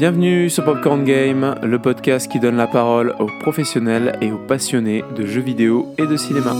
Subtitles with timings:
[0.00, 5.04] Bienvenue sur Popcorn Game, le podcast qui donne la parole aux professionnels et aux passionnés
[5.14, 6.54] de jeux vidéo et de cinéma.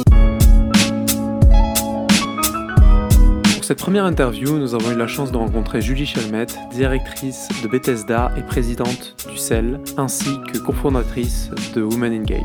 [3.55, 7.69] Pour cette première interview, nous avons eu la chance de rencontrer Julie Chalmette, directrice de
[7.69, 12.45] Bethesda et présidente du CEL, ainsi que cofondatrice de Women in Games.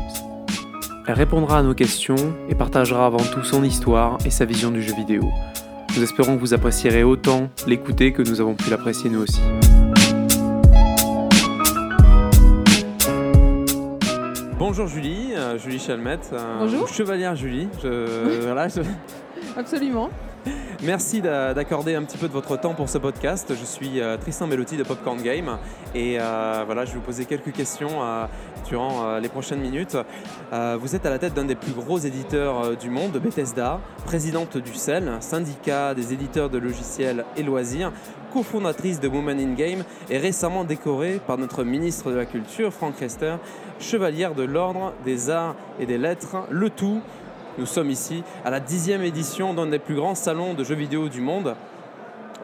[1.06, 4.80] Elle répondra à nos questions et partagera avant tout son histoire et sa vision du
[4.80, 5.24] jeu vidéo.
[5.94, 9.42] Nous espérons que vous apprécierez autant l'écouter que nous avons pu l'apprécier nous aussi.
[14.58, 16.30] Bonjour Julie, euh, Julie Chalmette.
[16.32, 16.88] euh, Bonjour.
[16.88, 17.68] Chevalière Julie.
[17.82, 18.80] je- voilà, je-
[19.56, 20.08] Absolument.
[20.82, 23.52] Merci d'a- d'accorder un petit peu de votre temps pour ce podcast.
[23.58, 25.58] Je suis euh, Tristan Melotti de Popcorn Game
[25.94, 28.26] et euh, voilà, je vais vous poser quelques questions euh,
[28.68, 29.96] durant les prochaines minutes.
[30.52, 34.74] Vous êtes à la tête d'un des plus gros éditeurs du monde, Bethesda, présidente du
[34.74, 37.92] CEL, syndicat des éditeurs de logiciels et loisirs,
[38.32, 42.98] cofondatrice de Women in Game et récemment décorée par notre ministre de la Culture, Franck
[42.98, 43.36] Rester,
[43.78, 47.00] chevalière de l'Ordre des Arts et des Lettres, le tout
[47.58, 51.08] nous sommes ici à la dixième édition d'un des plus grands salons de jeux vidéo
[51.08, 51.54] du monde.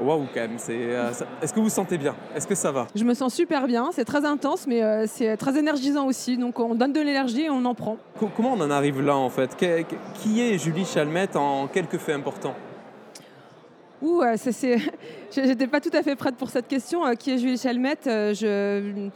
[0.00, 0.54] Waouh, quand même.
[0.56, 2.14] c'est, euh, ça- Est-ce que vous vous sentez bien?
[2.34, 2.86] Est-ce que ça va?
[2.96, 3.90] Je me sens super bien.
[3.92, 6.36] C'est très intense, mais euh, c'est très énergisant aussi.
[6.38, 7.98] Donc on donne de l'énergie et on en prend.
[8.18, 9.54] Co- Comment on en arrive là en fait?
[10.22, 12.54] Qui est Julie Chalmette en quelques faits importants?
[14.00, 14.78] Ouh, euh, c'est- c'est-
[15.30, 17.02] j'étais pas tout à fait prête pour cette question.
[17.16, 18.04] Qui est Julie Chalmette?
[18.06, 19.08] Je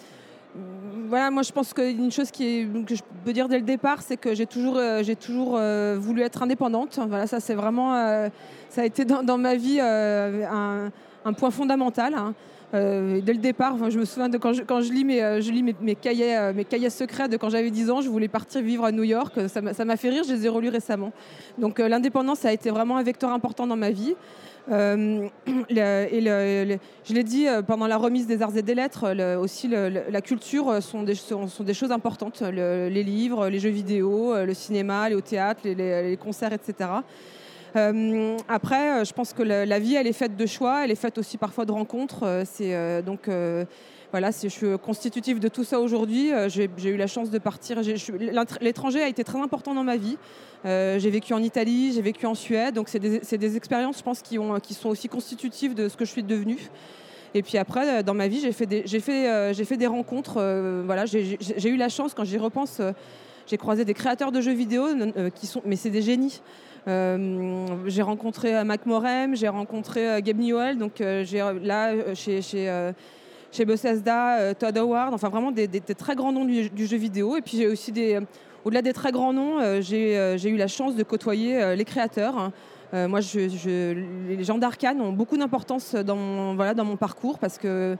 [1.08, 4.34] voilà, moi je pense qu'une chose que je peux dire dès le départ, c'est que
[4.34, 6.98] j'ai toujours, euh, euh, voulu être indépendante.
[7.08, 8.28] Voilà, ça c'est vraiment, euh,
[8.68, 10.90] ça a été dans, ma vie un,
[11.24, 12.14] un point fondamental.
[12.14, 12.34] hein.
[12.74, 15.40] Euh, dès le départ, je me souviens de quand je, lis, mes, euh,
[16.00, 18.92] cahiers, euh, mes cahiers secrets de quand j'avais 10 ans, je voulais partir vivre à
[18.92, 19.38] New York.
[19.48, 21.12] Ça m'a fait rire, je les ai relus récemment.
[21.58, 24.14] Donc l'indépendance a été vraiment un vecteur important dans ma vie.
[24.68, 25.30] Je
[27.14, 31.04] l'ai dit pendant la remise des arts et des lettres, le- aussi la culture sont
[31.04, 32.42] des, choses importantes.
[32.42, 36.52] Le- les livres, les jeux vidéo, le cinéma, aller au théâtre, les, les- les concerts,
[36.52, 36.90] etc.
[37.76, 40.96] Euh, après, euh, je pense que la, vie, elle est faite de choix, elle est
[40.96, 42.22] faite aussi parfois de rencontres.
[42.22, 43.28] Euh, c'est donc
[44.12, 46.30] voilà, je suis constitutive de tout ça aujourd'hui.
[46.48, 47.80] J'ai eu la chance de partir.
[48.60, 50.16] L'étranger a été très important dans ma vie.
[50.64, 54.22] J'ai vécu en Italie, j'ai vécu en Suède, donc c'est des, des expériences, je pense,
[54.22, 56.58] qui, ont, qui sont aussi constitutives de ce que je suis devenue.
[57.34, 60.40] Et puis après, dans ma vie, j'ai fait des, fait, euh, fait des rencontres.
[60.86, 62.80] voilà, j'ai eu la chance, quand j'y repense,
[63.46, 64.86] j'ai croisé des créateurs de jeux vidéo,
[65.34, 66.40] qui sont, mais c'est des génies.
[66.88, 72.92] Euh, j'ai rencontré euh, Mac Morem, j'ai rencontré euh, Gabe Newell, donc là chez, chez,
[73.50, 77.36] chez Bethesda, Todd Howard, enfin vraiment des, très grands noms du, jeu vidéo.
[77.36, 77.92] Et puis j'ai aussi
[78.64, 82.38] au-delà des très grands noms, euh, j'ai eu la chance de côtoyer les créateurs.
[82.38, 82.52] hein.
[82.92, 87.96] Moi, les gens d'Arkane ont beaucoup d'importance dans mon, voilà, dans mon parcours parce que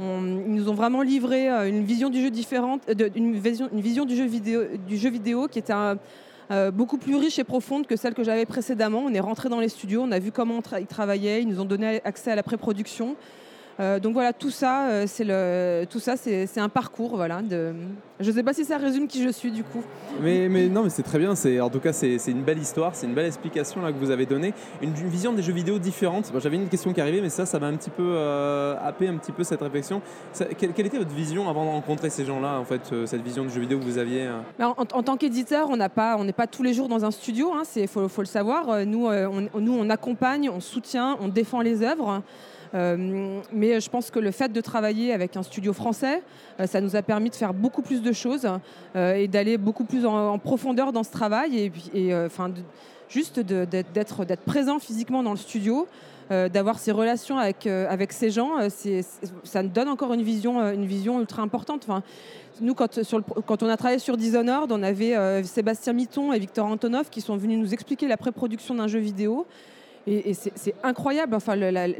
[0.00, 2.82] ils nous ont vraiment livré une vision du jeu différente,
[3.16, 5.98] une vision du jeu vidéo, du jeu vidéo qui était un-
[6.50, 9.00] euh, beaucoup plus riche et profonde que celle que j'avais précédemment.
[9.04, 11.66] On est rentré dans les studios, on a vu comment ils travaillaient, ils nous ont
[11.66, 13.16] donné accès à la pré-production.
[13.80, 17.42] Euh, donc voilà, tout ça, euh, c'est le, tout ça, c'est c'est un parcours, voilà.
[17.42, 17.72] De,
[18.18, 19.84] je ne sais pas si ça résume qui je suis du coup.
[20.20, 21.36] mais, mais non, mais c'est très bien.
[21.36, 23.98] C'est en tout cas c'est c'est une belle histoire, c'est une belle explication là que
[23.98, 24.52] vous avez donnée,
[24.82, 26.30] une, une vision des jeux vidéo différente.
[26.32, 29.06] Bon, J'avais une question qui arrivait, mais ça, ça m'a un petit peu euh, happé
[29.06, 30.02] un petit peu cette réflexion.
[30.32, 33.22] Ça- quelle, quelle était votre vision avant de rencontrer ces gens-là, en fait, euh, cette
[33.22, 34.28] vision du jeu vidéo que vous aviez
[34.58, 37.04] Mais En, en tant qu'éditeur, on n'a pas, on n'est pas tous les jours dans
[37.04, 37.52] un studio.
[37.76, 38.84] Il faut, faut le savoir.
[38.84, 42.22] Nous, on, nous, on accompagne, on soutient, on défend les œuvres.
[42.74, 46.22] Euh, mais je pense que le fait de travailler avec un studio français,
[46.60, 48.48] euh, ça nous a permis de faire beaucoup plus de choses
[48.96, 52.50] euh, et d'aller beaucoup plus en, profondeur dans ce travail et, enfin,
[53.08, 55.86] juste d'être présent physiquement dans le studio.
[56.30, 58.56] d'avoir ces relations avec, ces gens,
[59.44, 61.84] ça nous donne encore une vision, ultra importante.
[61.88, 62.02] Enfin,
[62.60, 63.00] nous, quand,
[63.46, 67.36] quand on a travaillé sur Dishonored, on avait Sébastien Mitton et Victor Antonov qui sont
[67.36, 69.46] venus nous expliquer la pré-production d'un jeu vidéo.
[70.10, 71.54] Et, c'est incroyable, enfin,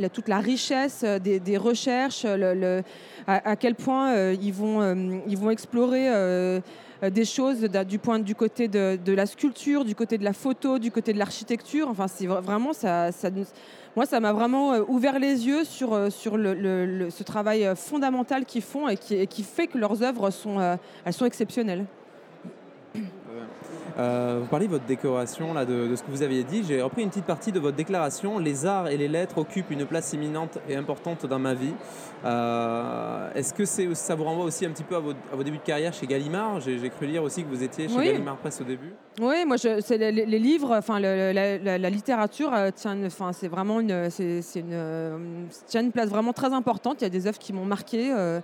[0.08, 2.82] toute la richesse euh, des, recherches, le-
[3.26, 6.60] à, quel point euh, ils, vont, euh, explorer euh,
[7.02, 11.12] euh, des choses du, côté de, la sculpture, du côté de la photo, du côté
[11.12, 11.88] de l'architecture.
[11.88, 12.72] Enfin, c'est vra- vraiment
[13.94, 16.08] moi, ça m'a vraiment euh, ouvert les yeux sur, euh,
[17.10, 20.30] ce travail euh, fondamental qu'ils font et qui, fait que leurs œuvres
[20.60, 21.84] euh, elles sont exceptionnelles.
[23.98, 26.62] Euh, vous parlez de votre décoration, là, de, de ce que vous aviez dit.
[26.66, 28.38] J'ai repris une petite partie de votre déclaration.
[28.38, 31.74] Les arts et les lettres occupent une place éminente et importante dans ma vie.
[32.24, 35.42] Euh, Est-ce que c'est, ça vous renvoie aussi un petit peu à vos, à vos
[35.42, 36.60] débuts de carrière chez Gallimard?
[36.60, 38.04] J'ai cru lire aussi que vous étiez chez Oui.
[38.06, 38.92] Gallimard Presse au début.
[39.20, 43.32] Oui, moi, je, les, les livres, enfin, le- la, la- la littérature euh, tient, enfin,
[43.32, 47.00] c'est vraiment une, une, tient une place vraiment très importante.
[47.00, 48.12] Il y a des œuvres qui m'ont marqué.
[48.16, 48.40] euh,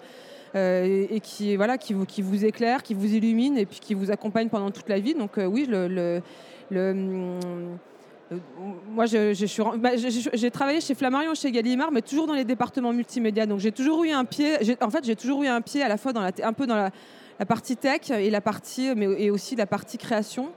[0.55, 4.11] et, qui, voilà, qui, vous, qui vous éclaire, qui vous illumine et puis qui vous
[4.11, 5.15] accompagne pendant toute la vie.
[5.15, 6.23] Donc oui, le, le,
[8.89, 9.05] moi,
[9.79, 13.47] bah, j'ai travaillé chez Flammarion, chez Gallimard, mais toujours dans les départements multimédia.
[13.47, 14.57] Donc, j'ai toujours eu un pied.
[14.81, 16.77] En fait, j'ai toujours eu un pied à la fois dans la, un peu dans
[16.77, 16.91] la,
[17.47, 20.51] partie tech et la partie, mais et aussi la partie création.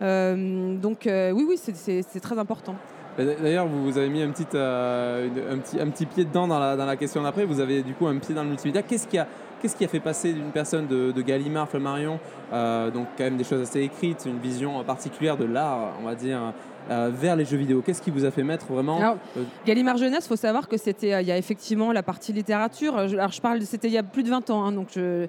[0.00, 2.76] donc, oui, oui, c'est très important.
[3.24, 6.76] D'ailleurs, vous avez mis un petit, euh, un, petit, un petit pied dedans dans la,
[6.76, 7.44] dans la question d'après.
[7.44, 8.82] Vous avez du coup un pied dans le multimédia.
[8.82, 9.26] Qu'est-ce qui a,
[9.60, 12.18] qu'est-ce qui a fait passer d'une personne de, de Gallimard, Flammarion,
[12.52, 16.14] euh, donc quand même des choses assez écrites, une vision particulière de l'art, on va
[16.14, 16.52] dire,
[16.90, 17.82] euh, vers les jeux vidéo?
[17.84, 19.18] Qu'est-ce qui vous a fait mettre vraiment alors,
[19.66, 22.96] Gallimard Jeunesse, il faut savoir que c'était, il y a effectivement la partie littérature.
[22.96, 25.26] Alors je parle, c'était il y a plus de 20 ans, hein, donc je,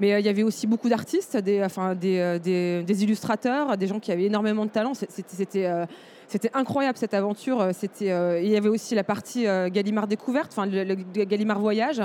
[0.00, 4.00] mais il y avait aussi beaucoup d'artistes, des, enfin, des, des, des, illustrateurs, des gens
[4.00, 4.92] qui avaient énormément de talent.
[4.94, 5.86] C'était
[6.32, 7.60] c'était incroyable cette aventure.
[7.60, 10.94] Euh, euh, il y avait aussi la partie euh, Gallimard découverte, enfin le,
[11.24, 12.02] Gallimard voyage.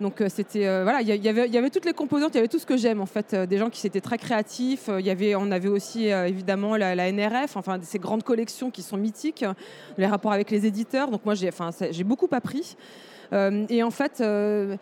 [0.00, 2.76] Donc c'était voilà, il y, avait, toutes les composantes, il y avait tout ce que
[2.76, 4.88] j'aime en fait, des gens qui étaient très créatifs.
[4.96, 8.96] Il y avait, on avait aussi évidemment la, NRF, enfin ces grandes collections qui sont
[8.96, 9.44] mythiques,
[9.96, 11.10] les rapports avec les éditeurs.
[11.10, 12.76] Donc moi j'ai, enfin j'ai beaucoup appris.
[13.32, 14.76] et en fait, hum,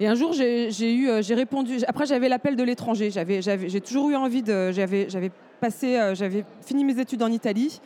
[0.00, 1.80] et un jour, j'ai eu, j'ai répondu.
[1.86, 3.10] Après, j'avais l'appel de l'étranger.
[3.10, 4.72] J'avais, j'ai toujours eu envie de.
[4.72, 5.30] J'avais, j'avais
[5.62, 7.80] euh, j'avais fini mes études en Italie.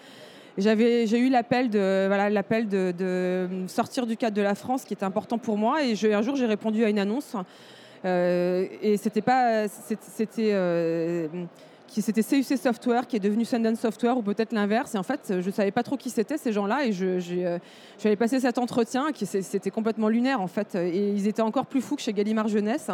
[0.59, 4.93] J'avais, j'ai eu l'appel de, voilà, l'appel de, sortir du cadre de la France, qui
[4.93, 5.83] était important pour moi.
[5.83, 7.35] Et un jour, j'ai répondu à une annonce.
[8.05, 11.29] Euh, et c'était pas, c'était, euh,
[11.89, 14.95] c'était CUC Software qui est devenu Sundance Software ou peut-être l'inverse.
[14.95, 17.19] Et en fait, je ne savais pas trop qui c'était ces gens-là et je,
[17.99, 20.75] j'avais passé cet entretien qui c'était complètement lunaire en fait.
[20.75, 22.91] Et ils étaient encore plus fous que chez Gallimard Jeunesse.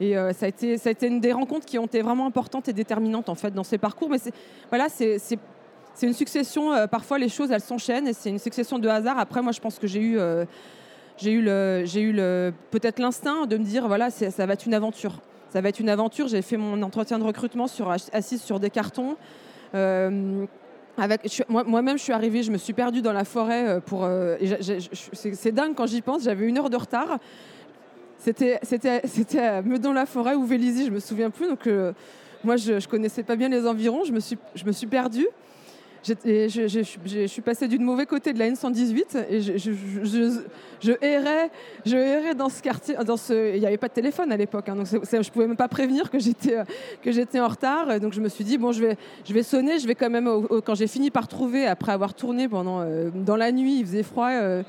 [0.00, 2.26] Et euh, ça, a été, ça a été une des rencontres qui ont été vraiment
[2.26, 4.10] importantes et déterminantes en fait dans ces parcours.
[4.10, 4.18] Mais
[4.70, 5.36] voilà, c'est
[6.02, 6.72] une succession.
[6.72, 9.18] Euh, parfois, les choses elles s'enchaînent et c'est une succession de hasards.
[9.18, 10.44] Après, moi, je pense que j'ai eu, euh,
[11.24, 15.20] eu eu peut-être l'instinct de me dire voilà, ça va être une aventure.
[15.50, 16.26] Ça va être une aventure.
[16.26, 19.16] J'ai fait mon entretien de recrutement sur, assise sur des cartons.
[19.72, 24.08] avec, moi-même, je suis arrivée, je me suis perdue dans la forêt pour.
[25.12, 26.24] c'est dingue quand j'y pense.
[26.24, 27.20] J'avais une heure de retard.
[28.24, 31.46] C'était, à Meudon-la-Forêt ou Vélizy, je me souviens plus.
[31.46, 31.92] Donc, euh,
[32.42, 34.04] moi, je ne connaissais pas bien les environs.
[34.04, 35.26] Je me suis, je me suis perdue.
[36.06, 41.50] Je, suis passée du mauvais côté de la N118 et je, je, errais,
[41.86, 42.94] je errais dans ce quartier.
[43.06, 45.46] Dans ce, il n'y avait pas de téléphone à l'époque, hein, donc je ne pouvais
[45.46, 46.58] même pas prévenir que j'étais,
[47.02, 48.00] que j'étais en retard.
[48.00, 50.30] Donc je me suis dit, bon, je vais, je vais sonner, je vais quand même.
[50.64, 54.02] Quand j'ai fini par trouver, après avoir tourné pendant, euh, dans la nuit, il faisait
[54.02, 54.28] froid.
[54.28, 54.62] Euh,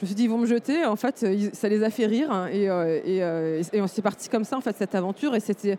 [0.00, 0.86] je me suis dit, ils vont me jeter.
[0.86, 2.32] En fait, ça les a fait rire.
[2.32, 5.34] Hein, et, euh, euh, et, on s'est parti comme ça, en fait, cette aventure.
[5.34, 5.76] Et c'était,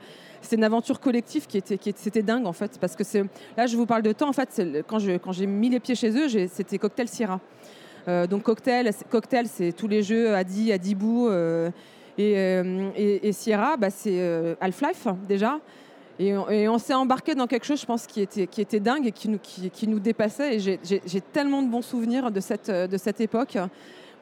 [0.51, 2.77] une aventure collective qui était, qui c'était dingue, en fait.
[2.79, 3.23] Parce que c'est,
[3.57, 4.29] là, je vous parle de temps.
[4.29, 7.39] En fait, quand, j'ai mis les pieds chez eux, c'était Cocktail Sierra.
[8.07, 11.27] Euh, donc, Cocktail, Cocktail, c'est tous les jeux Adi, Adibou.
[12.19, 12.61] et,
[12.95, 15.59] et, Sierra, bah, c'est Half-Life, déjà.
[16.19, 19.11] Et on, s'est embarqué dans quelque chose, je pense, qui était, qui était dingue et
[19.11, 20.57] qui nous, qui nous dépassait.
[20.57, 23.57] Et j'ai, j'ai tellement de bons souvenirs de cette, de cette époque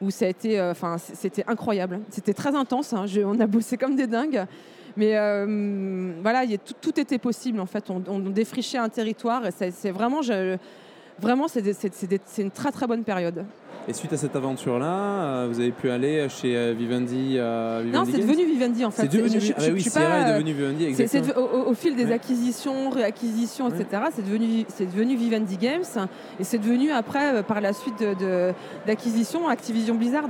[0.00, 2.00] où ça a été, euh, enfin, c'était incroyable.
[2.10, 2.92] C'était très intense.
[2.92, 3.06] Hein.
[3.24, 4.44] on a bossé comme des dingues.
[4.96, 6.42] Mais euh, voilà,
[6.80, 7.90] tout, était possible en fait.
[7.90, 10.20] On, défrichait un territoire c'est vraiment,
[11.20, 13.44] vraiment, c'est une très très bonne période.
[13.88, 18.04] Et suite à cette aventure-là, euh, vous avez pu aller chez euh, Vivendi, euh, Non,
[18.04, 19.02] c'est devenu Vivendi en fait.
[19.02, 21.66] C'est devenu, je, ah oui, devenu Vivendi, exactement.
[21.66, 26.08] au, fil des acquisitions, réacquisitions, etc., c'est devenu, devenu Vivendi Games
[26.38, 28.04] et c'est devenu après, par la suite
[28.86, 30.28] d'acquisition, Activision Blizzard.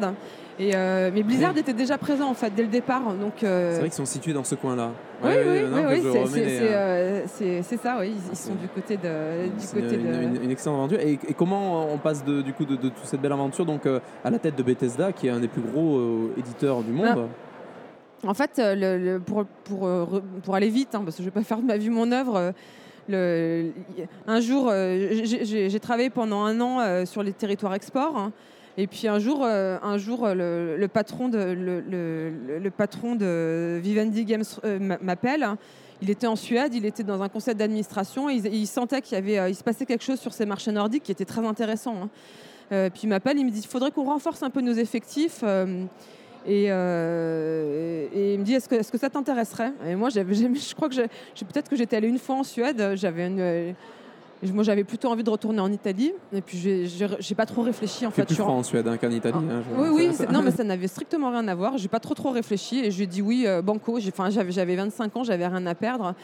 [0.61, 3.15] Euh, mais Blizzard était déjà présent en fait dès le départ.
[3.15, 4.91] Donc, euh, C'est vrai qu'ils sont situés dans ce coin-là.
[5.23, 8.15] Oui, oui, oui, euh, c'est ça, oui.
[8.31, 9.49] Ils, sont du côté de.
[9.49, 10.45] Du côté une, de...
[10.45, 11.01] une, excellente aventure.
[11.01, 14.39] Et, comment on passe de, du coup de, toute cette belle aventure donc, à la
[14.39, 17.07] tête de Bethesda, qui est un des plus gros éditeurs du monde?
[17.09, 18.29] Ah.
[18.29, 19.89] En fait, le, pour, pour,
[20.43, 22.13] pour, aller vite, hein, parce que je ne vais pas faire de ma vie mon
[22.13, 22.53] œuvre.
[23.09, 23.71] Le,
[24.27, 28.17] un jour, j'ai travaillé pendant un an sur les territoires export.
[28.17, 28.33] Hein,
[28.81, 34.45] et puis un jour, euh, un jour le, patron de, le, patron de Vivendi Games
[34.65, 35.47] euh, m'appelle.
[36.01, 39.53] Il était en Suède, il était dans un conseil d'administration et il, sentait qu'il euh,
[39.53, 41.95] se passait quelque chose sur ces marchés nordiques qui était très intéressant.
[42.05, 42.89] Hein.
[42.89, 45.45] puis il m'appelle, il me dit il faudrait qu'on renforce un peu nos effectifs.
[46.47, 49.75] Et, il me dit est-ce que, est que, ça t'intéresserait?
[49.87, 52.93] Et moi, je crois que peut-être que j'étais allée une fois en Suède.
[52.95, 53.75] J'avais une,
[54.49, 56.13] moi, j'avais plutôt envie de retourner en Italie.
[56.33, 58.07] Et puis, j'ai pas trop réfléchi.
[58.07, 59.37] En fait, plus en Suède hein, qu'en Italie.
[59.37, 60.27] Hein, oui, oui.
[60.33, 61.77] non, mais ça n'avait strictement rien à voir.
[61.77, 63.99] J'ai pas trop trop réfléchi et je lui ai dit oui, euh, banco.
[64.01, 66.15] J'avais 25 ans, j'avais rien à perdre.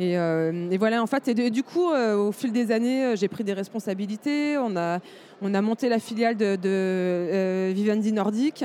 [0.00, 3.28] Et, euh, et, voilà, en fait, et, du coup, euh, au fil des années, j'ai
[3.28, 4.58] pris des responsabilités.
[4.58, 4.98] On a,
[5.40, 8.64] on a monté la filiale de, de Vivendi Nordique.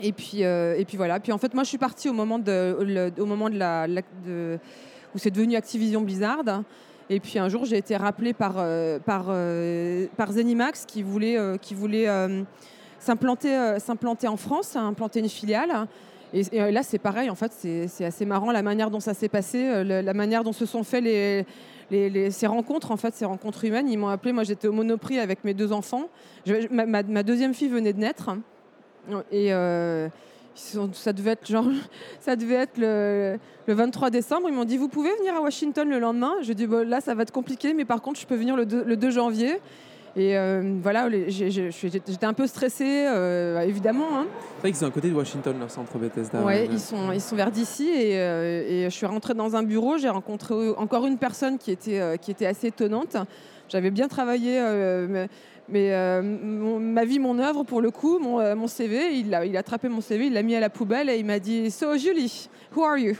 [0.00, 1.20] Et puis, et puis voilà.
[1.20, 4.58] Puis en fait, moi, je suis partie au moment de, au moment de la, de,
[5.14, 6.44] où c'est devenu Activision Blizzard.
[7.10, 8.54] Et puis un jour, j'ai été rappelée par,
[9.04, 9.32] par,
[10.16, 12.06] par Zenimax qui voulait, qui voulait
[13.00, 15.86] s'implanter, s'implanter en France, implanter une filiale.
[16.34, 19.82] Et, là, c'est pareil, en fait, c'est assez marrant la manière dont ça s'est passé,
[19.84, 23.88] la manière dont se sont fait les, ces rencontres, en fait, ces rencontres humaines.
[23.88, 26.08] Ils m'ont appelé, moi j'étais au Monoprix avec mes deux enfants.
[26.70, 28.30] ma, deuxième fille venait de naître.
[29.32, 30.08] Et euh,
[30.58, 31.66] ça devait être genre,
[32.20, 34.48] ça devait être le, 23 décembre.
[34.48, 36.34] Ils m'ont dit, vous pouvez venir à Washington le lendemain?
[36.42, 38.66] Je dis, bon, là ça va être compliqué, mais par contre je peux venir le
[38.66, 39.60] 2 janvier.
[40.16, 44.18] Et euh, voilà, j'étais un peu stressée, euh, évidemment.
[44.18, 44.26] Hein.
[44.56, 46.40] C'est vrai qu'ils sont à côté de Washington, leur centre Bethesda.
[46.44, 47.88] Oui, ils sont, ils sont vers d'ici.
[47.88, 51.70] Et, euh, et, je suis rentrée dans un bureau, j'ai rencontré encore une personne qui
[51.70, 53.16] était, qui était assez étonnante.
[53.68, 54.60] J'avais bien travaillé
[55.70, 59.60] mais, ma vie, mon œuvre, pour le coup, mon, mon CV, il a, il a
[59.60, 62.48] attrapé mon CV, il l'a mis à la poubelle et il m'a dit So, Julie,
[62.74, 63.14] who are you?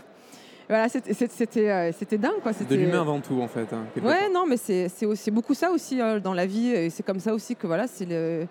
[0.69, 1.13] Voilà, c'était
[1.57, 2.41] euh, c'était dingue.
[2.43, 2.53] Quoi.
[2.53, 3.73] De l'humain avant tout, en fait.
[3.73, 6.69] Hein, ouais, non, mais c'est beaucoup ça aussi euh, dans la vie.
[6.69, 8.47] Et c'est comme ça aussi que voilà, c'est le.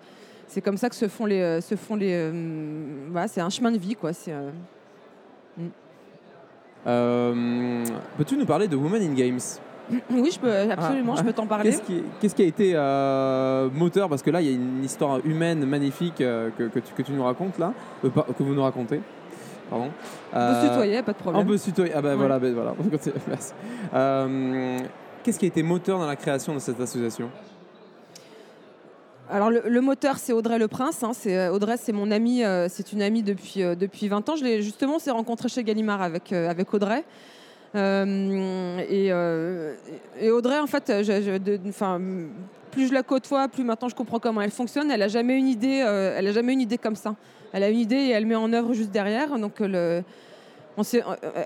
[0.48, 2.32] C'est comme ça que se font les, euh, se font les.
[3.10, 4.12] voilà, c'est un chemin de vie, quoi.
[4.12, 4.32] C'est.
[5.56, 5.68] Mm.
[8.16, 9.40] Peux-tu nous parler de Women in Games?
[10.10, 11.74] Oui, je peux, absolument, je peux t'en parler.
[12.20, 12.74] Qu'est-ce qui, a été
[13.78, 14.08] moteur?
[14.08, 17.12] Parce que là, il y a une histoire humaine magnifique que, que, tu, que, tu,
[17.12, 17.72] nous racontes là,
[18.02, 19.00] que vous nous racontez.
[19.70, 19.90] Pardon.
[20.32, 21.42] On peut se tutoyer, pas de problème.
[21.42, 21.92] On peut se tutoyer.
[21.94, 22.74] Ah ben voilà, ben voilà.
[23.28, 23.52] Merci.
[23.94, 24.78] Euh,
[25.22, 27.30] Qu'est-ce qui a été moteur dans la création de cette association?
[29.30, 31.12] Alors le, moteur c'est Audrey Le Prince, hein.
[31.12, 34.36] c'est euh, Audrey c'est mon amie, euh, c'est une amie depuis, euh, depuis 20 ans.
[34.36, 37.04] Je l'ai justement s'est rencontré chez Gallimard avec, avec Audrey.
[37.78, 39.06] Et,
[40.20, 40.92] et, Audrey en fait,
[42.70, 44.90] plus je la côtoie, plus maintenant je comprends comment elle fonctionne.
[44.90, 47.14] Elle a jamais une idée, a jamais une idée comme ça.
[47.52, 49.38] Elle a une idée et elle met en œuvre juste derrière.
[49.38, 49.62] Donc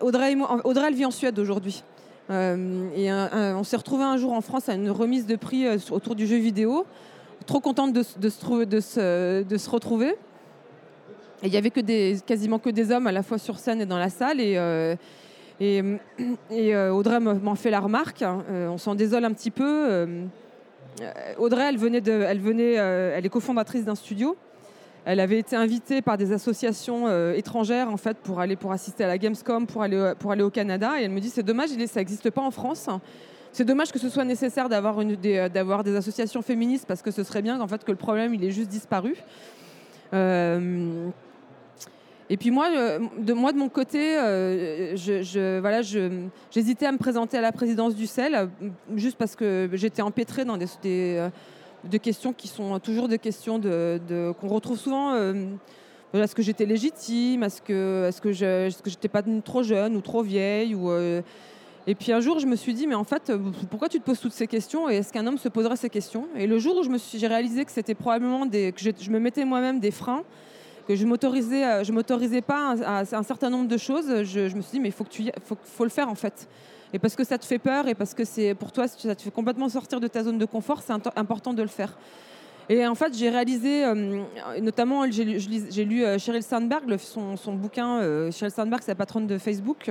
[0.01, 1.83] Audrey, Audrey, elle vit en Suède aujourd'hui.
[2.31, 5.77] Euh, et on s'est retrouvé un jour en France à une remise de prix euh,
[5.91, 6.87] autour du jeu vidéo.
[7.47, 10.11] Trop contente de, se, retrouver.
[11.43, 13.99] Et il n'y avait quasiment que des hommes à la fois sur scène et dans
[13.99, 14.39] la salle.
[14.41, 14.95] Euh,
[15.63, 15.83] et,
[16.51, 18.25] et Audrey m'en fait la remarque.
[18.51, 20.07] on s'en désole un petit peu.
[21.39, 24.37] Audrey, elle venait de, elle est cofondatrice d'un studio.
[25.05, 29.03] Elle avait été invitée par des associations euh, étrangères en fait pour aller pour assister
[29.03, 30.93] à la Gamescom, pour aller pour aller au Canada.
[31.01, 32.89] Et elle me dit c'est dommage, ça n'existe pas en France.
[33.51, 37.25] C'est dommage que ce soit nécessaire d'avoir des, euh, des associations féministes parce que ce
[37.25, 39.17] serait bien en fait que le problème il est juste disparu.
[40.15, 41.09] Euh,
[42.33, 44.15] et puis moi, de, moi, de mon côté,
[44.97, 48.49] je, voilà, j'hésitais à me présenter à la présidence du CEL,
[48.97, 51.29] juste parce que j'étais empêtrée dans des, des,
[51.85, 55.15] de questions qui sont toujours des questions qu'on retrouve souvent.
[56.15, 60.23] Euh, est-ce que j'étais légitime Est-ce que, je, que j'étais pas trop jeune ou trop
[60.23, 61.23] vieille euh,
[61.87, 63.33] Et puis un jour, je me suis dit, mais en fait,
[63.71, 66.29] pourquoi tu te poses toutes ces questions Et est-ce qu'un homme se poserait ces questions?
[66.37, 69.91] Et le jour où j'ai réalisé que c'était probablement que je, me mettais moi-même des
[69.91, 70.23] freins,
[70.87, 74.63] que je m'autorisais, euh, je m'autorisais pas à, un certain nombre de choses, je, me
[74.63, 75.07] suis dit, mais il faut
[75.65, 76.49] faut, le faire en fait
[76.93, 79.23] et parce que ça te fait peur et parce que c'est pour toi, ça te
[79.23, 81.97] fait complètement sortir de ta zone de confort, c'est important de le faire.
[82.69, 84.23] Et en fait, j'ai réalisé, euh,
[84.61, 85.39] notamment, j'ai lu,
[85.85, 88.01] lu euh, Sheryl Sandberg, son, bouquin.
[88.01, 89.91] Euh, Sheryl Sandberg, c'est la patronne de Facebook.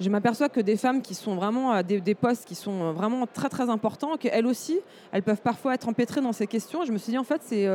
[0.00, 3.48] Je m'aperçois que des femmes qui sont vraiment à des, postes qui sont vraiment très
[3.48, 4.80] très importants, qu'elles aussi,
[5.12, 6.84] elles peuvent parfois être empêtrées dans ces questions.
[6.84, 7.68] Je me suis dit, en fait, c'est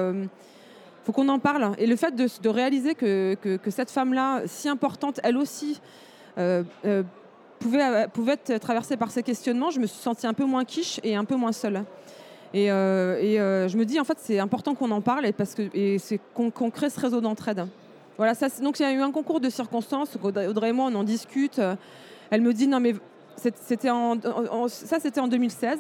[1.05, 1.71] faut qu'on en parle.
[1.77, 5.79] Et le fait de, réaliser que, que, cette femme-là, si importante, elle aussi,
[7.59, 10.65] pouvait, euh, pouvait être traversée par ces questionnements, je me suis sentie un peu moins
[10.65, 11.83] quiche et un peu moins seule.
[12.53, 15.53] Et, euh, euh, je me dis, en fait, c'est important qu'on en parle et, parce
[15.53, 17.67] que, et c'est qu'on, crée ce réseau d'entraide.
[18.17, 20.17] Voilà, donc il y a eu un concours de circonstances.
[20.21, 21.61] Audrey et moi, on en discute.
[22.31, 22.95] Elle me dit, non, mais
[23.37, 25.79] ça, c'était en 2016.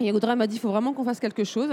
[0.00, 1.70] Et Audrey m'a dit, il faut vraiment qu'on fasse quelque chose.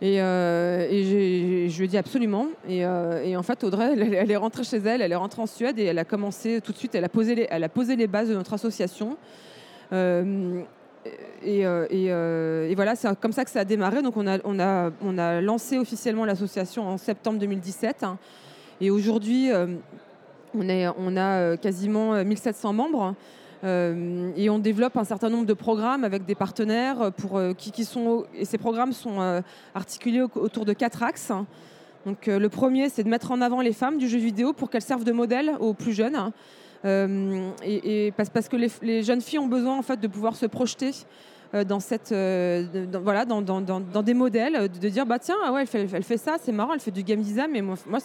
[0.00, 2.46] Et, euh, je lui ai dit absolument.
[2.68, 5.78] Euh, et, en fait, Audrey, elle, est rentrée chez elle, elle est rentrée en Suède
[5.78, 9.16] et elle a commencé tout de suite, elle a posé les, bases de notre association.
[9.92, 10.62] Euh,
[11.42, 14.02] et, voilà, c'est comme ça que ça a démarré.
[14.02, 18.06] Donc on a, lancé officiellement l'association en septembre 2017.
[18.80, 19.50] Et aujourd'hui,
[20.54, 23.14] on a quasiment 1700 membres.
[23.64, 27.84] Euh, et on développe un certain nombre de programmes avec des partenaires pour, euh, qui,
[27.84, 29.40] sont, et ces programmes sont euh,
[29.74, 31.32] articulés autour de quatre axes.
[32.06, 34.82] Donc, le premier, c'est de mettre en avant les femmes du jeu vidéo pour qu'elles
[34.82, 36.30] servent de modèle aux plus jeunes.
[36.84, 40.92] et, parce, que les, jeunes filles ont besoin en fait, de pouvoir se projeter
[41.66, 42.14] dans, cette,
[43.02, 46.36] voilà, dans, des modèles, de, dire bah tiens, ah ouais, elle fait, elle fait ça,
[46.40, 47.98] c'est marrant, elle fait du game design, mais moi, moi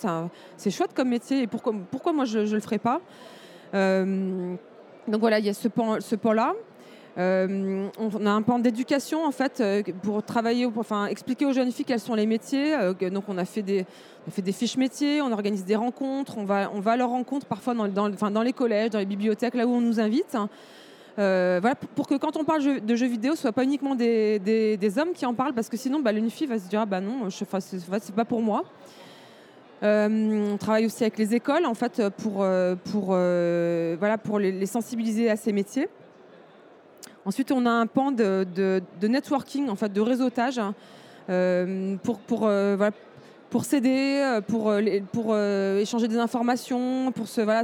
[0.57, 2.99] c'est chouette comme métier, et pourquoi, pourquoi moi je ne le ferais pas?
[5.07, 6.53] Donc voilà, il y a ce pan-là.
[7.17, 11.53] Euh, on a un pan d'éducation en fait euh, pour travailler, pour, enfin expliquer aux
[11.53, 12.73] jeunes filles quels sont les métiers.
[12.73, 13.85] Euh, donc on a fait des,
[14.51, 18.41] fiches métiers, on organise des rencontres, on va, on va à leurs rencontres parfois dans,
[18.41, 20.35] les collèges, dans les bibliothèques, là où on nous invite.
[21.17, 25.13] voilà, pour que quand on parle de jeux vidéo, ce soit pas uniquement des, hommes
[25.13, 27.29] qui en parlent, parce que sinon, bah, une fille va se dire ah, bah non,
[27.29, 28.63] c'est pas pour moi.
[29.83, 32.45] On travaille aussi avec les écoles en fait pour,
[32.85, 35.89] pour, voilà, pour les sensibiliser à ces métiers.
[37.25, 40.73] Ensuite, on a un pan de, networking, en fait, de réseautage hein,
[41.29, 42.89] euh, pour, pour, euh,
[43.49, 44.73] pour s'aider, euh, pour,
[45.11, 47.63] pour échanger des informations, pour se, voilà,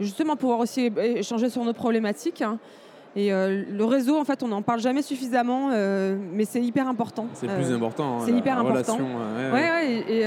[0.00, 2.42] justement pouvoir aussi échanger sur nos problématiques.
[2.42, 2.58] Hein.
[3.14, 5.70] Et le réseau, en fait, on n'en parle jamais suffisamment,
[6.32, 7.28] mais c'est hyper important.
[7.32, 8.18] C'est plus important.
[8.18, 8.98] Hein, c'est hyper important.
[9.52, 10.26] ouais, et,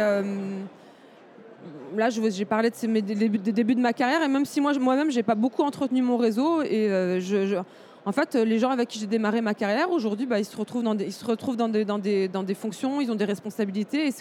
[1.95, 3.15] là, j'ai parlé de mes, des,
[3.51, 6.61] débuts de ma carrière, et même si moi, moi-même, j'ai pas beaucoup entretenu mon réseau,
[6.61, 7.61] et je
[8.05, 10.83] en fait, les gens avec qui j'ai démarré ma carrière, aujourd'hui, bah, ils se retrouvent,
[10.83, 14.07] dans des, fonctions, ils ont des responsabilités.
[14.07, 14.13] Et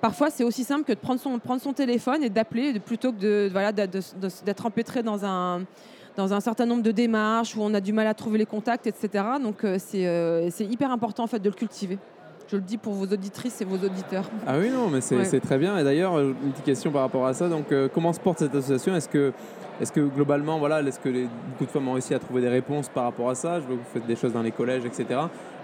[0.00, 1.20] parfois, c'est aussi simple que de prendre
[1.60, 3.50] son, téléphone et d'appeler plutôt que
[4.44, 5.62] d'être empêtré dans un,
[6.16, 8.86] dans un certain nombre de démarches où on a du mal à trouver les contacts,
[8.86, 9.24] etc.
[9.42, 11.98] Donc, euh, c'est, euh, c'est hyper important en fait, de le cultiver.
[12.50, 14.24] Je le dis pour vos auditrices et vos auditeurs.
[14.44, 15.78] Ah oui, non, mais c'est, très bien.
[15.78, 17.48] Et d'ailleurs, une petite question par rapport à ça.
[17.48, 18.96] Donc, euh, comment se porte cette association?
[18.96, 19.32] Est-ce que
[19.80, 22.88] est-ce que globalement, voilà, est-ce que beaucoup de femmes ont réussi à trouver des réponses
[22.90, 23.60] par rapport à ça?
[23.60, 25.20] Je vois que vous faites des choses dans les collèges, etc.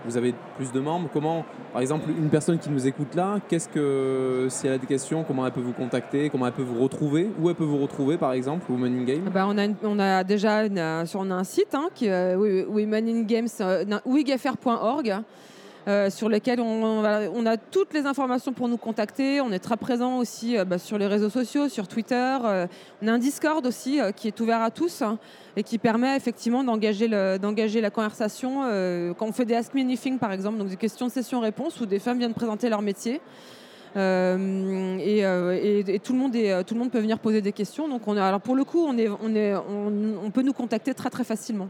[0.07, 1.11] Vous avez plus de membres.
[1.13, 4.87] Comment, par exemple, une personne qui nous écoute là, qu'est-ce que, si elle a des
[4.87, 6.31] questions, comment elle peut vous contacter?
[6.31, 7.29] Comment elle peut vous retrouver?
[7.41, 10.23] Où elle peut vous retrouver, par exemple, Women in Game bah, on, a on a
[10.23, 10.65] déjà
[11.05, 13.85] sur, on a un site hein, qui est euh, Women in Games, euh,
[15.89, 19.41] euh, sur lesquels on, a toutes les informations pour nous contacter.
[19.41, 22.39] On est très présent aussi euh, bah, sur les réseaux sociaux, sur Twitter.
[22.45, 22.67] Euh,
[23.03, 25.17] on a un Discord aussi qui est ouvert à tous hein,
[25.55, 28.63] et qui permet effectivement d'engager, la conversation.
[29.17, 32.01] quand on fait des Ask Me Anything, par exemple, donc des questions session-réponse où des
[32.01, 33.21] femmes viennent présenter leur métier.
[33.95, 34.01] et,
[36.03, 37.89] tout, le monde peut venir poser des questions.
[37.89, 41.69] Donc on alors pour le coup, on, peut nous contacter très très facilement.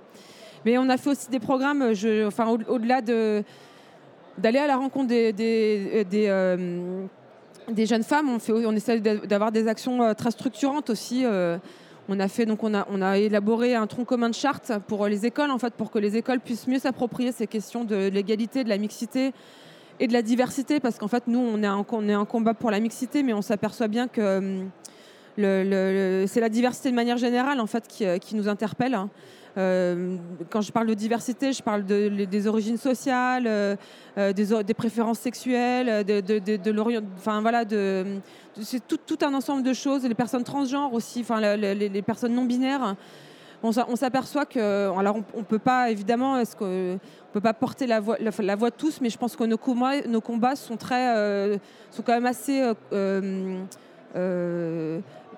[0.64, 3.44] Mais on a fait aussi des programmes, je, enfin au-delà de
[4.38, 5.34] d'aller à la rencontre des,
[6.14, 7.06] euh,
[7.68, 8.28] des, jeunes femmes.
[8.48, 11.24] On, essaie d'avoir des actions euh, très structurantes aussi.
[11.24, 11.58] Euh.
[12.08, 15.50] on a, fait, donc on, a, élaboré un tronc commun de charte pour les écoles,
[15.50, 18.78] en fait, pour que les écoles puissent mieux s'approprier ces questions de l'égalité, de la
[18.78, 19.32] mixité
[19.98, 23.22] et de la diversité, parce qu'en fait, nous, on est, un, combat pour la mixité,
[23.22, 24.60] mais on s'aperçoit bien que
[25.38, 28.98] le, c'est la diversité de manière générale, en fait, qui, qui nous interpelle.
[29.56, 30.16] Euh,
[30.50, 33.76] quand je parle de diversité, je parle des origines sociales, euh,
[34.18, 37.64] euh, des, préférences sexuelles, de, de, enfin voilà,
[38.60, 40.04] c'est tout, un ensemble de choses.
[40.04, 42.96] Les personnes transgenres aussi, enfin les, personnes non binaires.
[43.62, 48.56] On, s'aperçoit que, alors on, ne peut pas évidemment, peut pas porter la voix, la,
[48.56, 51.58] voix de tous, mais je pense que nos combats, nos combats sont très,
[51.90, 52.62] sont quand même assez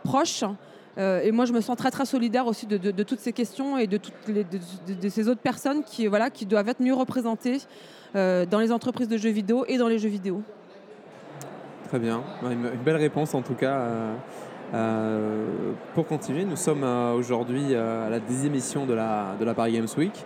[0.03, 0.45] proches.
[0.99, 3.87] Euh, et moi, je me sens très, très solidaire aussi de, toutes ces questions et
[3.87, 7.59] de toutes de, ces autres personnes qui, voilà, qui doivent être mieux représentées
[8.17, 10.43] euh, dans les entreprises de jeux vidéo et dans les jeux vidéo.
[11.89, 12.23] Très bien.
[12.43, 13.87] Une, belle réponse en tout cas.
[14.75, 15.47] Euh,
[15.95, 19.89] pour continuer, nous sommes aujourd'hui à la dixième édition de la, de la Paris Games
[19.97, 20.25] Week.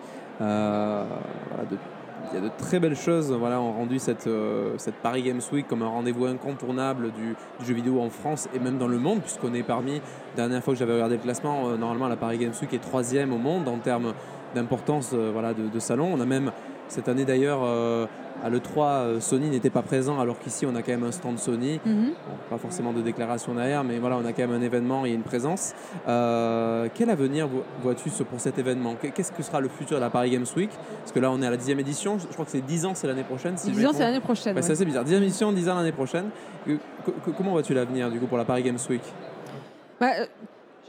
[2.33, 5.41] Il y a de très belles choses voilà, ont rendu cette, euh, cette Paris Games
[5.53, 9.21] Week comme un rendez-vous incontournable du, jeu vidéo en France et même dans le monde,
[9.21, 10.01] puisqu'on est parmi,
[10.35, 13.33] dernière fois que j'avais regardé le classement, euh, normalement la Paris Games Week est troisième
[13.33, 14.15] au monde en termes
[14.55, 16.11] d'importance euh, voilà, de, salon.
[16.13, 16.53] On a même
[16.89, 17.61] cette année d'ailleurs
[18.43, 21.39] à l'E3, euh, Sony n'était pas présent, alors qu'ici, on a quand même un stand
[21.39, 21.81] Sony.
[21.85, 22.13] Mhm.
[22.51, 25.23] pas forcément de déclaration derrière, mais voilà, on a quand même un événement et une
[25.23, 25.75] présence.
[26.09, 27.49] Euh, quel avenir
[27.83, 28.97] vois-tu pour cet événement?
[29.15, 30.71] Qu'est-ce que sera le futur de la Paris Games Week?
[31.01, 32.19] Parce que là, on est à la dixième édition.
[32.19, 33.57] Je crois que c'est 10 ans, c'est l'année prochaine.
[33.57, 34.61] Si 10 ans, c'est l'année prochaine.
[34.61, 35.05] C'est assez bizarre.
[35.05, 36.31] 10 édition, 10 ans l'année prochaine.
[37.37, 39.03] Comment vois-tu l'avenir, du coup, pour la Paris Games Week?
[40.01, 40.27] Bah, euh,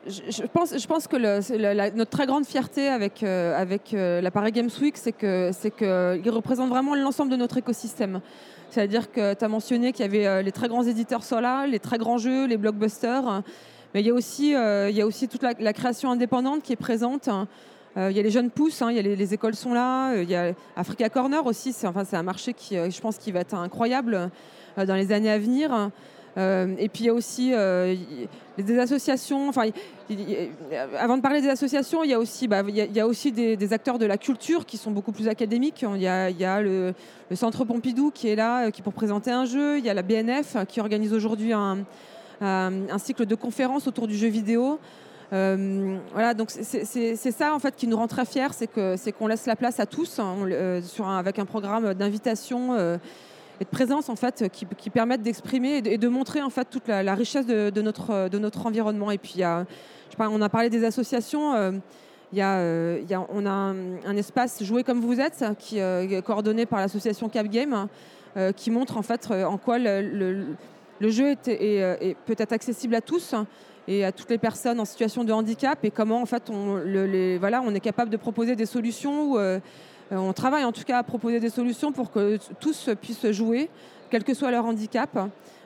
[0.07, 4.97] je, pense, que notre très grande fierté avec, euh, avec euh, la Paris Games Week,
[4.97, 8.21] c'est qu'il représente vraiment l'ensemble de notre écosystème.
[8.69, 11.79] C'est-à-dire que tu as mentionné qu'il y avait euh, les très grands éditeurs Sola, les
[11.79, 13.43] très grands jeux, les blockbusters,
[13.93, 14.55] mais il y a aussi,
[15.03, 17.29] aussi toute la, création indépendante qui est présente.
[17.95, 20.29] il y a les jeunes pousses, hein, il y a les, écoles sont là, il
[20.29, 24.31] y a Africa Corner aussi, c'est un marché qui, je pense, qui va être incroyable
[24.75, 25.91] dans les années à venir.
[26.35, 27.53] Et puis il y a aussi
[28.57, 29.49] des associations.
[29.49, 29.69] Enfin,
[30.99, 33.99] avant de parler des associations, il y a aussi, bah, y a, aussi des, acteurs
[33.99, 35.85] de la culture qui sont beaucoup plus académiques.
[35.95, 36.93] Il y a, le,
[37.33, 39.77] Centre Pompidou qui est là, qui pour présenter un jeu.
[39.77, 41.77] Il y a la BNF qui organise aujourd'hui un,
[42.97, 44.79] cycle de conférences autour du jeu vidéo.
[45.33, 49.47] Euh, voilà, donc c'est ça en fait qui nous rend très fiers, c'est qu'on laisse
[49.47, 50.81] la place à tous hein, euh,
[51.17, 52.97] avec un programme d'invitation euh,
[53.63, 57.45] de présence en fait qui, permettent d'exprimer et, de montrer en fait toute la, richesse
[57.45, 59.11] de, notre de notre environnement.
[59.11, 59.41] Et puis
[60.19, 61.81] on a parlé des associations.
[62.31, 65.77] Il y, a, il y a, on a un, espace joué comme vous êtes qui
[65.77, 67.87] est coordonné par l'association Cap Game
[68.55, 70.55] qui montre en fait en quoi le,
[71.01, 73.35] jeu est, peut être accessible à tous
[73.87, 77.37] et à toutes les personnes en situation de handicap et comment en fait on, les,
[77.37, 79.37] voilà, on est capable de proposer des solutions.
[79.37, 79.59] Euh,
[80.11, 83.69] on travaille en tout cas à proposer des solutions pour que tous puissent jouer,
[84.09, 85.17] quel que soit leur handicap.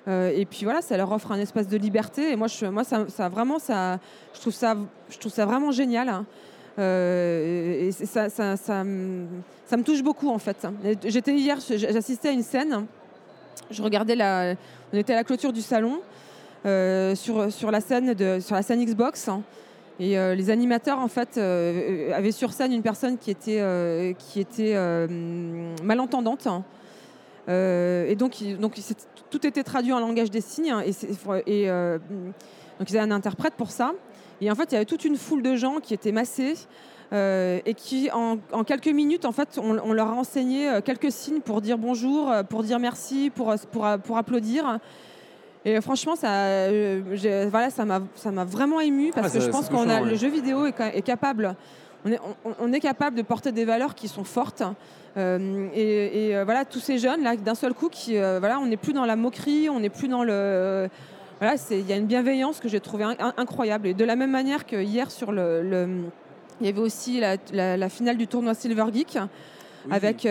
[0.07, 2.31] Euh, et puis voilà, ça leur offre un espace de liberté.
[2.31, 3.99] Et moi, je, moi ça, vraiment, ça,
[4.33, 4.77] je, trouve ça,
[5.09, 6.09] je trouve ça vraiment génial.
[6.09, 6.25] Hein.
[6.79, 10.65] Euh, et ça, ça, ça, me touche beaucoup en fait.
[11.03, 12.85] J'étais hier, j'assistais à une scène.
[13.69, 14.53] Je regardais la,
[14.93, 15.99] on était à la clôture du salon.
[16.65, 19.27] Euh, sur, sur, la scène de, sur la scène Xbox.
[19.27, 19.41] Hein.
[19.99, 24.39] Et euh, les animateurs, en fait, euh, avaient sur scène une personne qui était, qui
[24.39, 24.75] était
[25.83, 26.47] malentendante.
[26.47, 26.63] Hein.
[27.47, 28.75] et donc, donc
[29.29, 30.71] tout était traduit en langage des signes.
[30.71, 30.83] Hein.
[31.47, 31.67] Et,
[32.79, 33.93] donc, ils avaient un interprète pour ça.
[34.39, 36.53] Et en fait, il y avait toute une foule de gens qui étaient massés.
[37.11, 41.79] et qui, en, quelques minutes, en fait, on, leur a enseigné quelques signes pour dire
[41.79, 44.79] bonjour, pour dire merci, pour, pour applaudir.
[45.65, 49.89] Et franchement, ça, euh, voilà, ça m'a vraiment ému parce ah, que je pense qu'on
[49.89, 51.55] a le jeu vidéo est, capable.
[52.05, 52.19] On est,
[52.59, 54.63] on, est, capable de porter des valeurs qui sont fortes.
[55.17, 58.77] Euh, et, euh, voilà, tous ces jeunes là, d'un seul coup, qui, voilà, on n'est
[58.77, 60.89] plus dans la moquerie, on n'est plus dans le,
[61.41, 63.05] voilà, il y a une bienveillance que j'ai trouvée
[63.37, 63.87] incroyable.
[63.87, 65.87] Et de la même manière que hier sur le,
[66.61, 69.17] il y avait aussi la, finale du tournoi Silver Geek
[69.89, 70.25] avec.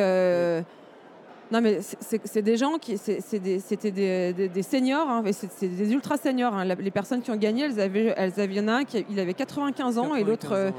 [1.52, 2.98] Non, mais c'est des gens qui.
[2.98, 6.54] C'était des, des, seniors, hein, c'est des ultra seniors.
[6.54, 6.64] Hein.
[6.64, 9.06] Les personnes qui ont gagné, elles avaient, elles avaient, il y en a un qui
[9.08, 10.72] il avait 95 ans et l'autre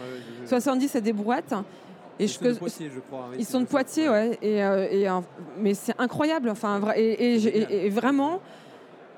[0.45, 1.53] 70 c'est des brouettes.
[2.19, 3.29] Et ils je, sont de Poitiers, je crois.
[3.37, 4.37] ils sont de Poitiers, ouais.
[4.41, 5.07] Et, euh, et
[5.59, 6.49] mais c'est incroyable.
[6.49, 7.35] Enfin, et,
[7.85, 8.41] et, vraiment,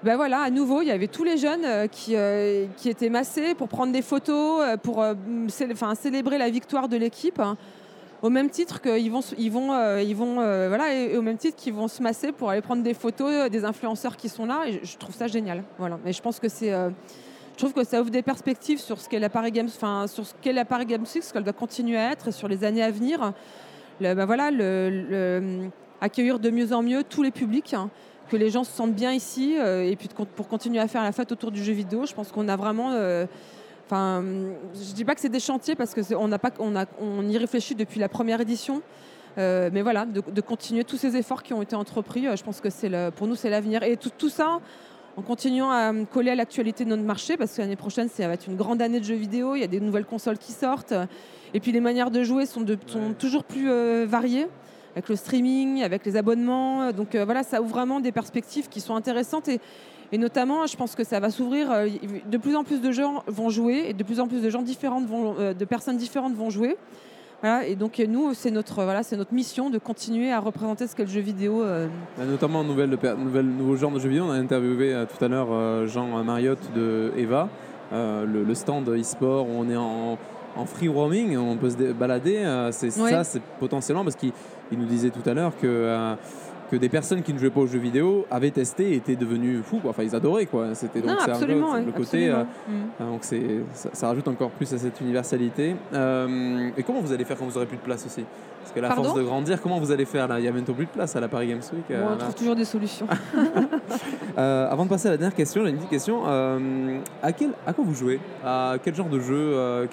[0.03, 3.09] ben voilà, à nouveau, il y avait tous les jeunes euh, qui, euh, qui étaient
[3.09, 5.05] massés pour prendre des photos, pour
[5.47, 7.41] célébrer la victoire de l'équipe.
[8.21, 11.37] Au même titre qu'ils vont, ils vont, euh, ils vont, euh, voilà, et, au même
[11.37, 14.45] titre qu'ils vont se masser pour aller prendre des photos euh, des influenceurs qui sont
[14.45, 14.63] là.
[14.83, 15.63] Je, trouve ça génial.
[15.77, 15.97] Voilà.
[16.03, 19.19] Mais je pense que c'est, je trouve que ça ouvre des perspectives sur ce qu'est
[19.19, 21.97] la Paris Games, enfin sur ce qu'est la Paris Games 6, ce qu'elle doit continuer
[21.97, 23.33] à être et sur les années à venir.
[24.01, 24.49] Bah, voilà,
[26.01, 27.73] accueillir de mieux en mieux tous les publics.
[27.73, 27.89] Hein,
[28.29, 31.31] que les gens se sentent bien ici et puis pour continuer à faire la fête
[31.31, 32.91] autour du jeu vidéo, je pense qu'on a vraiment
[33.89, 34.23] Enfin,
[34.75, 37.27] je dis pas que c'est des chantiers parce que on n'a pas, on, a, on
[37.27, 38.83] y réfléchit depuis la première édition.
[39.39, 42.61] Euh, mais voilà, de, continuer tous ces efforts qui ont été entrepris, euh, je pense
[42.61, 43.81] que c'est pour nous c'est l'avenir.
[43.81, 44.59] Et tout, tout, ça
[45.17, 48.35] en continuant à coller à l'actualité de notre marché, parce que l'année prochaine, ça va
[48.35, 50.93] être une grande année de jeux vidéo, il y a des nouvelles consoles qui sortent,
[51.55, 54.47] et puis les manières de jouer sont, de, sont toujours plus euh, variées,
[54.93, 56.91] avec le streaming, avec les abonnements.
[56.91, 59.47] Donc voilà, ça ouvre vraiment des perspectives qui sont intéressantes.
[59.47, 59.59] Et,
[60.11, 61.71] et notamment, je pense que ça va s'ouvrir.
[61.71, 61.87] Euh,
[62.29, 64.61] de plus en plus de gens vont jouer et de plus en plus de gens
[64.61, 66.77] différentes vont, euh, de personnes différentes vont jouer.
[67.41, 70.95] Voilà, et donc nous, c'est notre, voilà, c'est notre mission de continuer à représenter ce
[70.95, 71.63] qu'est le jeu vidéo.
[71.63, 71.87] Euh.
[72.17, 74.25] Bah, notamment nouvelle, nouvelle, nouveau genre de jeu vidéo.
[74.25, 77.47] On a interviewé tout à l'heure Jean Mariotte de Eva,
[77.93, 80.17] le, stand e-sport où on est en,
[80.57, 82.43] en free roaming, on peut se balader.
[82.71, 84.33] c'est ça, c'est potentiellement parce qu'il
[84.73, 86.17] nous disait tout à l'heure que
[86.69, 89.61] que des personnes qui ne jouaient pas aux jeux vidéo avaient testé et étaient devenues
[89.63, 89.81] fous.
[89.85, 90.75] Enfin, ils adoraient quoi.
[90.75, 92.29] C'était donc absolument, le côté.
[92.29, 93.11] Euh, mm.
[93.11, 93.41] donc c'est
[93.73, 95.75] ça, rajoute encore plus à cette universalité.
[95.93, 98.23] Euh, et comment vous allez faire quand vous aurez plus de place aussi?
[98.61, 100.39] Parce que la force de grandir, comment vous allez faire là?
[100.39, 101.85] Il y a bientôt plus de place à la Paris Games Week.
[101.89, 103.07] Euh, on trouve toujours des solutions.
[104.37, 106.25] avant de passer à la dernière question, j'ai une petite question.
[106.25, 108.19] à quel à quoi vous jouez?
[108.45, 109.87] À quel genre de jeu?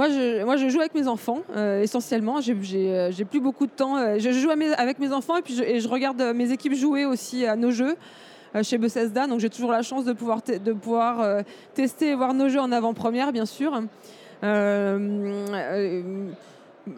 [0.00, 2.38] Moi je, joue avec mes enfants, euh, essentiellement.
[2.38, 3.98] Euh, j'ai plus beaucoup de temps.
[3.98, 7.54] Euh, je joue avec mes enfants et puis je, regarde mes équipes jouer aussi à
[7.54, 7.96] nos jeux
[8.62, 9.26] chez Bethesda.
[9.26, 12.72] Donc j'ai toujours la chance de pouvoir, de pouvoir tester et voir nos jeux en
[12.72, 13.78] avant-première, bien sûr.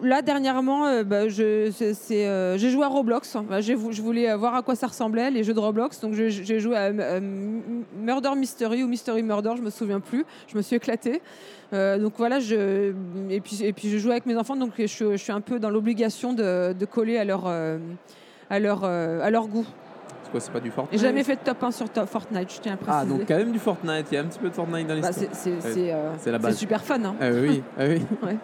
[0.00, 3.36] Là, dernièrement, euh, bah, euh, j'ai joué à Roblox.
[3.60, 6.00] je voulais voir à quoi ça ressemblait, les jeux de Roblox.
[6.00, 10.24] Donc, j'ai joué à, Murder Mystery ou Mystery Murder, je me souviens plus.
[10.48, 11.20] Je me suis éclatée.
[11.72, 15.58] Euh, donc voilà, et, puis, je joue avec mes enfants, donc je, suis un peu
[15.58, 17.42] dans l'obligation de, coller à leur
[19.48, 19.66] goût.
[20.32, 20.98] Quoi, c'est pas du Fortnite.
[21.00, 22.98] J'ai jamais fait de top 1 sur top Fortnite, je tiens à préciser.
[23.00, 24.98] Ah, donc quand même du Fortnite, il y a un petit peu de Fortnite dans
[25.00, 25.28] Bah, l'histoire.
[25.32, 26.56] c'est c'est- c'est, euh, c'est la c'est base.
[26.56, 27.04] super fun.
[27.04, 27.14] hein.
[27.20, 28.02] Ah oui, oui.
[28.22, 28.36] Ouais.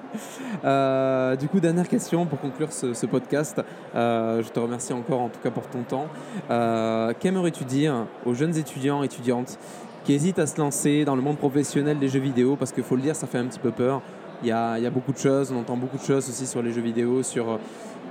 [0.64, 3.61] Euh, du coup, dernière question pour conclure ce, ce podcast.
[3.94, 6.07] Euh, je te remercie encore en tout cas pour ton temps.
[6.51, 9.59] Euh, Qu'aimerais-tu dire aux jeunes étudiants, étudiantes
[10.05, 12.57] qui hésitent à se lancer dans le monde professionnel des jeux vidéo?
[12.57, 14.03] Parce qu'il faut le dire, ça fait un petit peu peur.
[14.42, 16.46] Il y a, il y a beaucoup de choses, on entend beaucoup de choses aussi
[16.46, 17.57] sur les jeux vidéo, sur euh,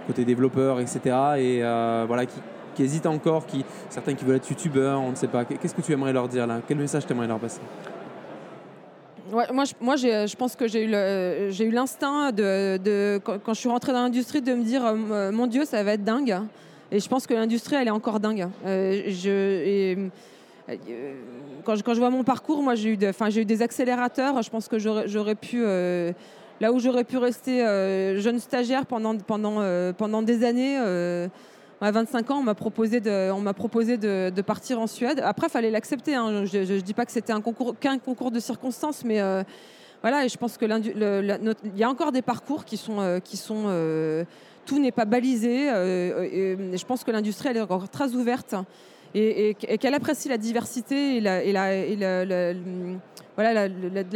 [0.08, 1.00] côté développeur, etc.
[1.38, 2.38] Et euh, voilà, qui,
[2.78, 5.44] qui hésitent encore, qui, certains qui veulent être youtubeurs, on ne sait pas.
[5.46, 6.60] Qu'est-ce que tu aimerais leur dire là?
[6.68, 7.60] Quel message tu aimerais leur passer?
[9.32, 13.92] Moi, je, moi j'ai- je pense que j'ai eu l'instinct de, quand, je suis rentrée
[13.92, 16.38] dans l'industrie de me dire euh, mon Dieu ça va être dingue
[16.94, 18.48] et je pense que l'industrie elle est encore dingue.
[18.66, 21.14] Euh, euh,
[21.66, 24.42] quand, je, vois mon parcours, moi j'ai eu, des accélérateurs.
[24.42, 26.14] Je pense que j'aurais pu euh,
[26.62, 30.78] là où j'aurais pu rester euh, jeune stagiaire euh, pendant des années.
[31.82, 35.22] À 25 ans, on m'a proposé de, partir en Suède.
[35.24, 36.16] Après, il fallait l'accepter.
[36.16, 36.46] hein.
[36.46, 37.34] Je ne dis pas que c'était
[37.80, 39.44] qu'un concours de circonstances, mais euh,
[40.02, 40.26] voilà.
[40.26, 42.78] Et je pense que l'indu- le- la- notre- il y a encore des parcours qui
[42.78, 43.20] sont, euh,
[43.52, 44.24] euh,
[44.66, 45.68] tout n'est pas balisé.
[45.68, 48.56] je pense que l'industrie elle est encore très ouverte
[49.14, 52.12] et, qu'elle apprécie la diversité et la,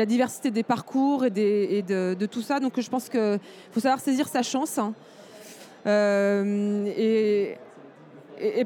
[0.06, 2.60] diversité des parcours et, de tout ça.
[2.60, 3.40] Donc, je pense qu'il
[3.72, 4.80] faut savoir saisir sa chance.
[4.80, 4.94] hein.
[5.88, 7.58] Euh, et,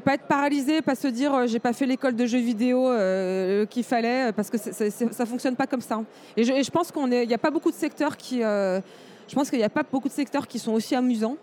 [0.00, 3.66] pas être paralysé, pas se dire euh, j'ai pas fait l'école de jeux vidéo euh,
[3.66, 6.02] qu'il fallait, parce que ça fonctionne pas comme ça.
[6.36, 9.34] Et je, et je pense qu'on il n'y a pas beaucoup de secteurs qui, je
[9.34, 11.36] pense qu'il n'y a pas beaucoup de secteurs qui sont aussi amusants.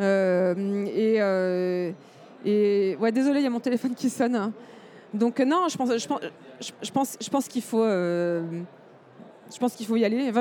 [0.00, 1.92] Euh,
[2.44, 4.52] et, ouais, désolé, il y a mon téléphone qui sonne.
[5.12, 7.84] Donc euh, non, je pense, je pense, je, pense, qu'il faut.
[7.84, 10.32] je pense qu'il faut y aller.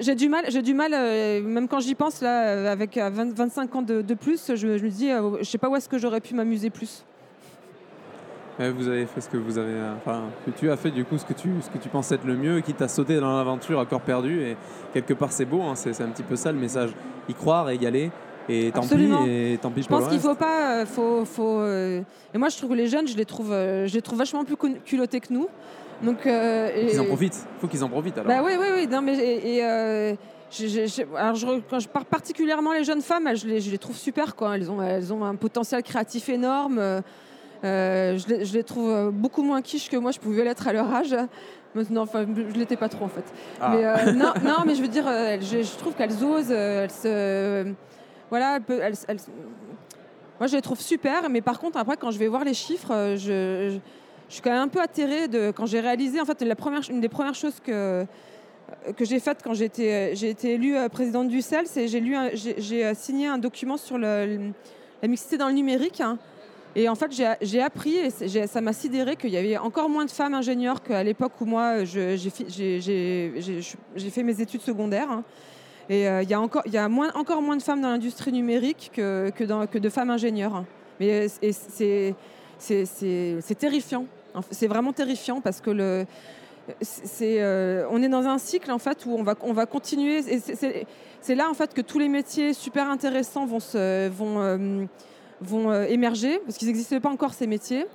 [0.00, 3.10] J'ai du mal, j'ai du mal euh, même quand j'y pense là, euh, avec euh,
[3.10, 5.98] 20 25 ans de, plus, je, me dis, euh, je sais pas où est-ce que
[5.98, 7.04] j'aurais pu m'amuser plus.
[8.58, 11.16] Vous avez fait ce que vous avez, euh, enfin, que tu as fait du coup
[11.16, 13.80] ce que tu, ce que tu pensais être le mieux, qui t'a sauté dans l'aventure
[13.80, 14.42] à corps perdu.
[14.42, 14.56] Et
[14.92, 16.90] quelque part, c'est beau, hein, c'est un petit peu ça le message.
[17.30, 18.10] Y croire et y aller.
[18.48, 19.24] Et tant Absolument.
[19.24, 21.58] pis, et tant pis Je pense qu'il faut pas, euh, faut, faut.
[21.60, 22.00] euh,
[22.34, 24.44] Et moi, je trouve que les jeunes, je les trouve, euh, je les trouve vachement
[24.44, 25.46] plus culottés que nous.
[26.02, 26.26] Donc.
[26.26, 27.46] euh, et- Qu'ils en profitent.
[27.60, 28.28] Faut qu'ils en profitent alors.
[28.28, 28.86] Bah oui, oui, oui.
[28.88, 30.14] Non, mais et, et, euh,
[30.50, 33.96] je- je- je- alors je quand je parle particulièrement les jeunes femmes, je les, trouve
[33.96, 34.34] super.
[34.34, 34.56] Quoi.
[34.56, 36.78] Elles, ont, elles ont un potentiel créatif énorme.
[37.62, 40.72] euh, je, les, je les trouve beaucoup moins quiches que moi, je pouvais l'être à
[40.72, 41.14] leur âge.
[41.74, 43.22] Maintenant, enfin, je l'étais pas trop en fait.
[43.60, 43.70] Ah.
[44.06, 47.66] Mais, non, non, mais je veux dire, je, trouve qu'elles osent, elles se,
[48.30, 48.58] voilà,
[50.38, 51.28] moi je les trouve super.
[51.28, 53.78] Mais par contre, après, quand je vais voir les chiffres, euh, je,
[54.28, 56.20] suis quand même un peu atterrée de quand j'ai réalisé.
[56.20, 58.06] En fait, la première, une des premières choses que
[58.96, 62.00] que j'ai faites quand j'ai été, j'ai été élue euh, présidente du CEL, c'est j'ai
[62.34, 64.26] j'ai euh, signé un document sur la
[65.08, 66.00] mixité dans le numérique.
[66.00, 66.18] hein.
[66.76, 68.10] Et en fait, j'ai- appris, et
[68.46, 71.84] ça m'a sidéré qu'il y avait encore moins de femmes ingénieures qu'à l'époque où moi,
[71.84, 72.16] j'ai
[74.10, 75.10] fait mes études secondaires.
[75.10, 75.24] hein.
[75.90, 78.30] Et euh, il y a, encore, y a moins, encore moins de femmes dans l'industrie
[78.32, 80.54] numérique que, de femmes ingénieures.
[80.54, 80.66] hein.
[81.00, 81.50] Mais euh,
[82.58, 84.06] c'est terrifiant.
[84.52, 86.06] C'est vraiment terrifiant parce que le,
[86.80, 90.22] c'est, euh, on est dans un cycle en fait où on va, on va continuer.
[90.22, 93.58] c'est- là en fait que tous les métiers super intéressants vont,
[95.88, 97.86] émerger parce qu'ils n'existaient pas encore ces métiers.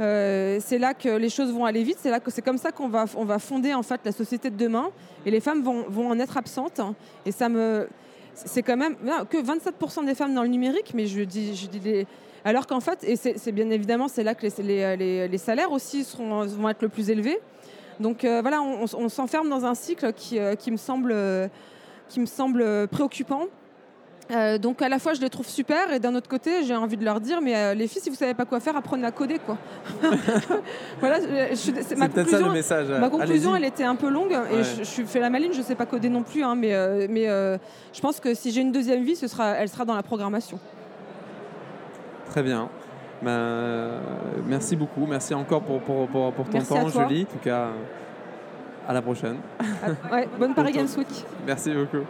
[0.00, 1.98] Euh, c'est là que les choses vont aller vite.
[2.00, 4.50] C'est là que c'est comme ça qu'on va, on va fonder en fait la société
[4.50, 4.90] de demain.
[5.24, 6.80] Et les femmes vont, vont en être absentes.
[7.24, 7.88] Et ça me,
[8.34, 8.96] c'est quand même
[9.30, 12.06] que 27% des femmes dans le numérique, mais je dis, je dis
[12.44, 16.04] alors qu'en fait, et c'est bien évidemment, c'est là que les, les- les- salaires aussi
[16.04, 17.40] seront, vont être le plus élevés.
[17.98, 21.12] Donc euh, voilà, on, s'enferme dans un cycle qui, euh, qui me semble,
[22.08, 23.46] qui me semble préoccupant.
[24.32, 26.96] Euh, donc à la fois je les trouve super et d'un autre côté j'ai envie
[26.96, 29.12] de leur dire mais euh, les filles si vous savez pas quoi faire apprenez à
[29.12, 29.56] coder quoi.
[31.00, 31.20] voilà,
[31.54, 32.88] c'est- ma peut-être ça le conclusion, message.
[32.88, 34.64] Ma conclusion, elle était un peu longue et Ouais.
[34.64, 37.06] je, je suis fait la maline, je sais pas coder non plus, hein, mais, euh,
[37.08, 37.56] mais euh,
[37.92, 40.58] je pense que si j'ai une deuxième vie, ce sera, elle sera dans la programmation.
[42.30, 42.68] Très bien.
[43.22, 44.00] Ben, euh,
[44.46, 45.06] merci beaucoup.
[45.06, 46.88] Merci encore pour, pour, pour, pour ton Merci temps.
[46.88, 47.22] Julie.
[47.30, 47.68] En tout cas,
[48.88, 49.36] à la prochaine.
[50.12, 50.72] Ouais, bonne Paris.
[50.72, 51.24] Games Week.
[51.46, 52.04] Merci beaucoup.